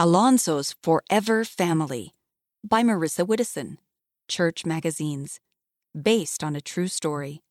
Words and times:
Alonso's 0.00 0.76
Forever 0.80 1.44
Family 1.44 2.14
by 2.62 2.84
Marissa 2.84 3.26
Widdison, 3.26 3.78
Church 4.28 4.64
Magazines, 4.64 5.40
based 6.00 6.44
on 6.44 6.54
a 6.54 6.60
true 6.60 6.86
story. 6.86 7.42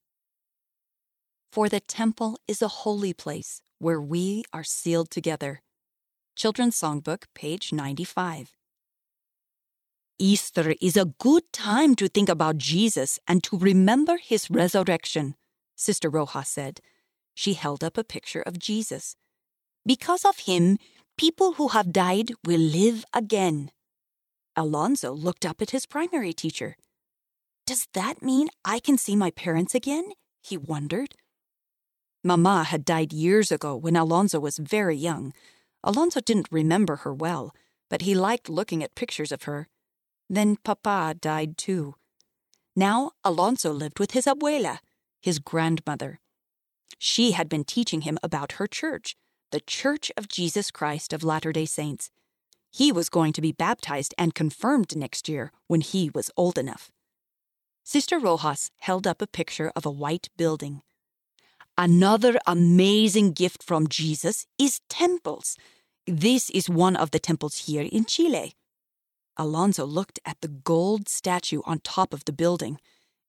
For 1.52 1.68
the 1.68 1.82
temple 1.82 2.40
is 2.48 2.62
a 2.62 2.70
holy 2.70 3.12
place 3.12 3.62
where 3.80 4.00
we 4.00 4.46
are 4.54 4.64
sealed 4.64 5.10
together. 5.12 5.62
Children's 6.38 6.80
Songbook, 6.80 7.26
page 7.36 7.74
95. 7.74 8.56
Easter 10.18 10.74
is 10.80 10.96
a 10.96 11.12
good 11.20 11.44
time 11.52 11.96
to 11.96 12.08
think 12.08 12.30
about 12.30 12.58
Jesus 12.58 13.20
and 13.28 13.44
to 13.44 13.58
remember 13.58 14.20
his 14.24 14.50
resurrection, 14.50 15.36
Sister 15.76 16.10
Rojas 16.10 16.48
said. 16.48 16.80
She 17.34 17.56
held 17.56 17.84
up 17.84 17.98
a 17.98 18.06
picture 18.06 18.42
of 18.42 18.58
Jesus. 18.58 19.18
Because 19.86 20.24
of 20.24 20.40
him, 20.40 20.80
people 21.18 21.54
who 21.54 21.70
have 21.70 21.92
died 21.92 22.32
will 22.46 22.60
live 22.60 23.04
again. 23.14 23.72
Alonso 24.56 25.12
looked 25.12 25.46
up 25.46 25.62
at 25.62 25.72
his 25.72 25.86
primary 25.86 26.34
teacher. 26.34 26.78
Does 27.66 27.88
that 27.94 28.22
mean 28.22 28.50
I 28.64 28.80
can 28.80 28.98
see 28.98 29.16
my 29.16 29.32
parents 29.32 29.76
again? 29.76 30.12
he 30.42 30.58
wondered. 30.58 31.16
Mama 32.24 32.64
had 32.64 32.86
died 32.86 33.12
years 33.12 33.52
ago 33.52 33.76
when 33.76 33.96
Alonso 33.96 34.40
was 34.40 34.58
very 34.58 34.96
young. 34.96 35.34
Alonso 35.84 36.20
didn't 36.22 36.48
remember 36.52 36.98
her 36.98 37.14
well, 37.14 37.54
but 37.90 38.02
he 38.02 38.16
liked 38.16 38.50
looking 38.50 38.84
at 38.84 38.96
pictures 38.96 39.32
of 39.32 39.44
her. 39.44 39.68
Then 40.30 40.58
Papa 40.64 41.16
died 41.20 41.58
too. 41.58 41.96
Now 42.76 43.12
Alonso 43.24 43.72
lived 43.72 44.00
with 44.00 44.12
his 44.12 44.26
abuela, 44.26 44.80
his 45.22 45.40
grandmother. 45.40 46.20
She 46.98 47.32
had 47.32 47.50
been 47.50 47.64
teaching 47.64 48.02
him 48.02 48.18
about 48.24 48.54
her 48.54 48.68
church, 48.68 49.16
the 49.52 49.60
Church 49.62 50.12
of 50.18 50.28
Jesus 50.28 50.72
Christ 50.72 51.14
of 51.14 51.24
Latter 51.24 51.54
day 51.54 51.66
Saints. 51.66 52.10
He 52.70 52.92
was 52.92 53.10
going 53.10 53.32
to 53.34 53.42
be 53.42 53.54
baptized 53.54 54.14
and 54.18 54.36
confirmed 54.36 54.96
next 54.96 55.30
year 55.30 55.52
when 55.68 55.82
he 55.82 56.10
was 56.14 56.30
old 56.36 56.58
enough. 56.58 56.92
Sister 57.84 58.20
Rojas 58.20 58.72
held 58.80 59.08
up 59.08 59.22
a 59.22 59.28
picture 59.28 59.72
of 59.74 59.86
a 59.86 59.92
white 59.92 60.28
building. 60.36 60.82
Another 61.78 62.38
amazing 62.46 63.32
gift 63.32 63.64
from 63.64 63.88
Jesus 63.88 64.46
is 64.60 64.82
temples. 64.90 65.56
This 66.06 66.50
is 66.50 66.70
one 66.70 66.98
of 66.98 67.12
the 67.12 67.20
temples 67.20 67.68
here 67.68 67.88
in 67.90 68.04
Chile. 68.04 68.56
Alonso 69.38 69.86
looked 69.86 70.20
at 70.26 70.42
the 70.42 70.48
gold 70.50 71.08
statue 71.08 71.62
on 71.66 71.80
top 71.80 72.14
of 72.14 72.26
the 72.26 72.34
building. 72.34 72.80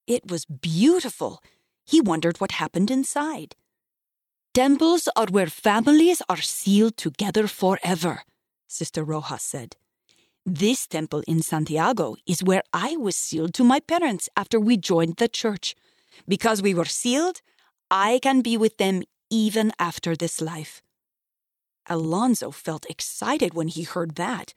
It 0.07 0.29
was 0.29 0.47
beautiful. 0.47 1.41
He 1.85 2.01
wondered 2.01 2.41
what 2.41 2.53
happened 2.53 2.91
inside. 2.91 3.55
Temples 4.55 5.09
are 5.15 5.27
where 5.31 5.47
families 5.47 6.23
are 6.29 6.41
sealed 6.41 6.97
together 6.97 7.47
forever, 7.47 8.23
Sister 8.67 9.05
Rojas 9.05 9.43
said. 9.43 9.77
This 10.45 10.87
temple 10.87 11.23
in 11.29 11.43
Santiago 11.43 12.17
is 12.27 12.43
where 12.43 12.63
I 12.73 12.97
was 12.97 13.17
sealed 13.17 13.53
to 13.55 13.65
my 13.65 13.81
parents 13.81 14.29
after 14.37 14.59
we 14.59 14.77
joined 14.77 15.17
the 15.17 15.29
church. 15.29 15.75
Because 16.27 16.63
we 16.63 16.75
were 16.75 16.87
sealed, 16.87 17.43
I 17.91 18.19
can 18.23 18.41
be 18.41 18.57
with 18.57 18.79
them 18.79 19.03
even 19.31 19.73
after 19.79 20.17
this 20.17 20.41
life. 20.41 20.83
Alonso 21.87 22.51
felt 22.51 22.87
excited 22.89 23.55
when 23.55 23.69
he 23.69 23.83
heard 23.83 24.15
that. 24.17 24.55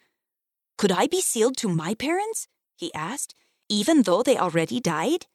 Could 0.77 0.91
I 0.91 1.07
be 1.07 1.21
sealed 1.21 1.57
to 1.57 1.69
my 1.69 1.93
parents? 1.93 2.47
he 2.75 2.93
asked, 2.93 3.35
even 3.69 4.03
though 4.03 4.23
they 4.23 4.37
already 4.37 4.79
died? 4.79 5.27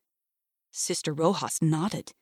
Sister 0.70 1.13
Rojas 1.13 1.63
nodded. 1.63 2.13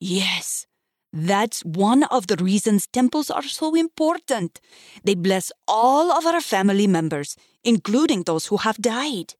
Yes, 0.00 0.66
that's 1.12 1.60
one 1.62 2.04
of 2.04 2.26
the 2.26 2.36
reasons 2.36 2.86
temples 2.86 3.30
are 3.30 3.42
so 3.42 3.74
important. 3.74 4.60
They 5.04 5.14
bless 5.14 5.52
all 5.68 6.10
of 6.10 6.24
our 6.24 6.40
family 6.40 6.86
members, 6.86 7.36
including 7.62 8.22
those 8.22 8.46
who 8.46 8.58
have 8.58 8.78
died. 8.78 9.34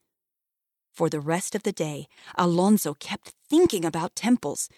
For 0.92 1.08
the 1.08 1.20
rest 1.20 1.54
of 1.54 1.62
the 1.62 1.72
day, 1.72 2.06
Alonso 2.36 2.92
kept 2.94 3.32
thinking 3.48 3.84
about 3.84 4.14
temples. 4.14 4.68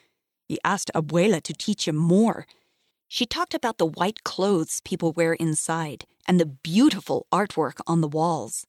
He 0.47 0.59
asked 0.63 0.93
Abuela 0.95 1.43
to 1.43 1.53
teach 1.53 1.89
him 1.89 1.97
more. 1.97 2.47
She 3.09 3.27
talked 3.27 3.55
about 3.55 3.79
the 3.79 3.87
white 3.87 4.23
clothes 4.23 4.81
people 4.85 5.13
wear 5.13 5.33
inside 5.35 6.05
and 6.29 6.39
the 6.39 6.47
beautiful 6.47 7.27
artwork 7.33 7.81
on 7.89 8.01
the 8.01 8.09
walls. 8.09 8.67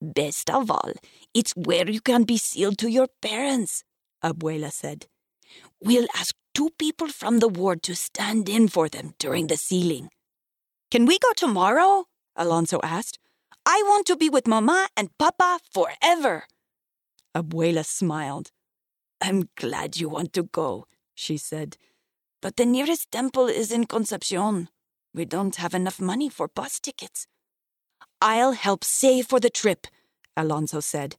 Best 0.00 0.48
of 0.48 0.70
all, 0.70 0.92
it's 1.34 1.52
where 1.52 1.88
you 1.88 2.00
can 2.00 2.22
be 2.22 2.38
sealed 2.38 2.78
to 2.78 2.90
your 2.90 3.08
parents, 3.20 3.84
Abuela 4.24 4.72
said. 4.72 5.06
We'll 5.82 6.06
ask 6.16 6.34
two 6.58 6.70
people 6.76 7.06
from 7.06 7.38
the 7.38 7.46
ward 7.46 7.84
to 7.84 7.94
stand 7.94 8.48
in 8.48 8.66
for 8.66 8.88
them 8.88 9.14
during 9.20 9.46
the 9.46 9.56
sealing. 9.56 10.08
Can 10.90 11.06
we 11.06 11.16
go 11.20 11.28
tomorrow? 11.36 12.06
Alonso 12.34 12.80
asked. 12.82 13.20
I 13.64 13.80
want 13.86 14.08
to 14.08 14.16
be 14.16 14.28
with 14.28 14.48
Mama 14.48 14.88
and 14.96 15.16
Papa 15.18 15.60
forever. 15.72 16.48
Abuela 17.32 17.84
smiled. 17.84 18.50
I'm 19.20 19.50
glad 19.56 20.00
you 20.00 20.08
want 20.08 20.32
to 20.32 20.42
go, 20.42 20.86
she 21.14 21.36
said. 21.36 21.76
But 22.42 22.56
the 22.56 22.66
nearest 22.66 23.12
temple 23.12 23.46
is 23.46 23.70
in 23.70 23.86
Concepcion. 23.86 24.68
We 25.14 25.26
don't 25.26 25.54
have 25.62 25.74
enough 25.74 26.00
money 26.00 26.28
for 26.28 26.48
bus 26.48 26.80
tickets. 26.80 27.28
I'll 28.20 28.52
help 28.52 28.82
save 28.82 29.26
for 29.26 29.38
the 29.38 29.50
trip, 29.50 29.86
Alonso 30.36 30.80
said. 30.80 31.18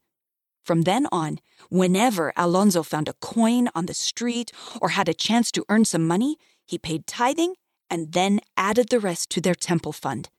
From 0.69 0.83
then 0.83 1.07
on, 1.11 1.39
whenever 1.71 2.31
Alonso 2.37 2.83
found 2.83 3.07
a 3.07 3.13
coin 3.13 3.69
on 3.73 3.87
the 3.87 3.95
street 3.95 4.51
or 4.79 4.89
had 4.89 5.09
a 5.09 5.15
chance 5.15 5.51
to 5.53 5.65
earn 5.67 5.83
some 5.83 6.05
money, 6.05 6.37
he 6.63 6.77
paid 6.77 7.07
tithing 7.07 7.55
and 7.89 8.11
then 8.11 8.39
added 8.55 8.89
the 8.89 8.99
rest 8.99 9.31
to 9.31 9.41
their 9.41 9.55
temple 9.55 9.93
fund. 9.93 10.29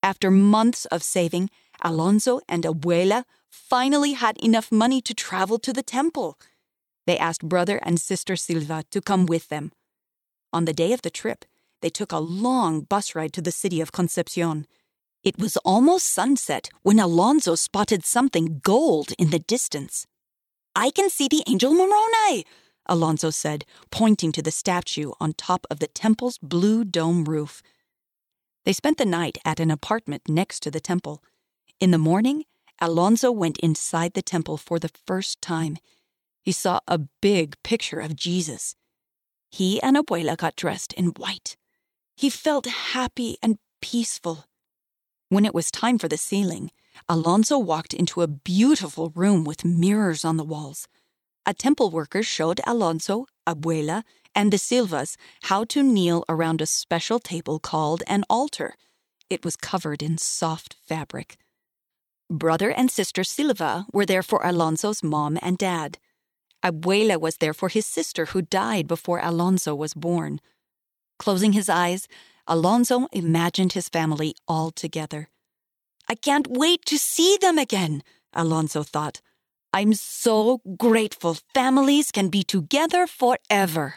After 0.00 0.30
months 0.30 0.84
of 0.84 1.02
saving, 1.02 1.50
Alonso 1.82 2.40
and 2.48 2.62
Abuela 2.62 3.24
finally 3.50 4.12
had 4.12 4.36
enough 4.36 4.70
money 4.70 5.00
to 5.00 5.12
travel 5.12 5.58
to 5.58 5.72
the 5.72 5.82
temple. 5.82 6.38
They 7.08 7.18
asked 7.18 7.42
brother 7.48 7.80
and 7.82 8.00
sister 8.00 8.36
Silva 8.36 8.84
to 8.92 9.00
come 9.00 9.26
with 9.26 9.48
them. 9.48 9.72
On 10.52 10.66
the 10.66 10.72
day 10.72 10.92
of 10.92 11.02
the 11.02 11.10
trip, 11.10 11.44
they 11.82 11.90
took 11.90 12.12
a 12.12 12.18
long 12.20 12.82
bus 12.82 13.16
ride 13.16 13.32
to 13.32 13.42
the 13.42 13.50
city 13.50 13.80
of 13.80 13.90
Concepcion. 13.90 14.68
It 15.22 15.38
was 15.38 15.56
almost 15.58 16.12
sunset 16.12 16.70
when 16.82 16.98
Alonso 16.98 17.54
spotted 17.54 18.04
something 18.04 18.60
gold 18.62 19.12
in 19.18 19.30
the 19.30 19.38
distance. 19.38 20.06
I 20.74 20.90
can 20.90 21.10
see 21.10 21.28
the 21.28 21.42
angel 21.48 21.74
Moroni, 21.74 22.44
Alonso 22.86 23.30
said, 23.30 23.64
pointing 23.90 24.32
to 24.32 24.42
the 24.42 24.50
statue 24.50 25.12
on 25.20 25.32
top 25.32 25.66
of 25.70 25.80
the 25.80 25.88
temple's 25.88 26.38
blue 26.38 26.84
dome 26.84 27.24
roof. 27.24 27.62
They 28.64 28.72
spent 28.72 28.98
the 28.98 29.04
night 29.04 29.38
at 29.44 29.60
an 29.60 29.70
apartment 29.70 30.22
next 30.28 30.60
to 30.60 30.70
the 30.70 30.80
temple. 30.80 31.22
In 31.80 31.90
the 31.90 31.98
morning, 31.98 32.44
Alonso 32.80 33.32
went 33.32 33.58
inside 33.58 34.14
the 34.14 34.22
temple 34.22 34.56
for 34.56 34.78
the 34.78 34.90
first 35.06 35.42
time. 35.42 35.78
He 36.42 36.52
saw 36.52 36.80
a 36.86 36.98
big 37.20 37.56
picture 37.62 38.00
of 38.00 38.14
Jesus. 38.14 38.76
He 39.50 39.82
and 39.82 39.96
Abuela 39.96 40.36
got 40.36 40.56
dressed 40.56 40.92
in 40.92 41.06
white. 41.08 41.56
He 42.16 42.30
felt 42.30 42.66
happy 42.66 43.36
and 43.42 43.58
peaceful. 43.80 44.44
When 45.30 45.44
it 45.44 45.54
was 45.54 45.70
time 45.70 45.98
for 45.98 46.08
the 46.08 46.16
sealing, 46.16 46.70
Alonso 47.08 47.58
walked 47.58 47.92
into 47.92 48.22
a 48.22 48.26
beautiful 48.26 49.12
room 49.14 49.44
with 49.44 49.64
mirrors 49.64 50.24
on 50.24 50.38
the 50.38 50.44
walls. 50.44 50.88
A 51.44 51.52
temple 51.52 51.90
worker 51.90 52.22
showed 52.22 52.60
Alonso, 52.66 53.26
Abuela, 53.46 54.04
and 54.34 54.52
the 54.52 54.58
Silvas 54.58 55.16
how 55.44 55.64
to 55.64 55.82
kneel 55.82 56.24
around 56.28 56.62
a 56.62 56.66
special 56.66 57.18
table 57.18 57.58
called 57.58 58.02
an 58.06 58.24
altar. 58.30 58.74
It 59.28 59.44
was 59.44 59.56
covered 59.56 60.02
in 60.02 60.16
soft 60.16 60.76
fabric. 60.86 61.36
Brother 62.30 62.70
and 62.70 62.90
sister 62.90 63.22
Silva 63.24 63.86
were 63.92 64.06
there 64.06 64.22
for 64.22 64.40
Alonso's 64.42 65.02
mom 65.02 65.38
and 65.42 65.58
dad. 65.58 65.98
Abuela 66.62 67.20
was 67.20 67.36
there 67.36 67.54
for 67.54 67.68
his 67.68 67.84
sister 67.84 68.26
who 68.26 68.42
died 68.42 68.86
before 68.86 69.20
Alonso 69.22 69.74
was 69.74 69.94
born. 69.94 70.40
Closing 71.18 71.52
his 71.52 71.68
eyes, 71.68 72.08
Alonso 72.50 73.06
imagined 73.12 73.74
his 73.74 73.90
family 73.90 74.34
all 74.48 74.70
together. 74.70 75.28
I 76.08 76.14
can't 76.14 76.46
wait 76.48 76.86
to 76.86 76.96
see 76.98 77.36
them 77.38 77.58
again, 77.58 78.02
Alonso 78.32 78.82
thought. 78.82 79.20
I'm 79.74 79.92
so 79.92 80.62
grateful 80.78 81.36
families 81.52 82.10
can 82.10 82.30
be 82.30 82.42
together 82.42 83.06
forever. 83.06 83.96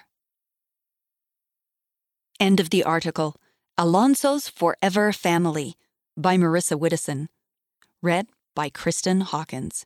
End 2.41 2.59
of 2.59 2.71
the 2.71 2.83
article 2.83 3.37
Alonso's 3.77 4.49
Forever 4.49 5.13
Family 5.13 5.75
by 6.17 6.35
Marissa 6.35 6.77
Widdison. 6.77 7.29
Read 8.01 8.27
by 8.53 8.69
Kristen 8.69 9.21
Hawkins. 9.21 9.85